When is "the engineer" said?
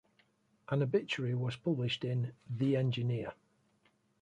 2.49-3.33